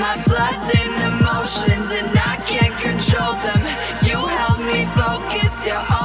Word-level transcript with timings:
my 0.00 0.16
flooding 0.22 0.92
emotions 1.12 1.90
and 1.90 2.18
I 2.18 2.36
can't 2.46 2.74
control 2.80 3.34
them. 3.44 3.60
You 4.02 4.16
help 4.16 4.60
me 4.60 4.86
focus. 4.96 5.66
you're 5.66 5.99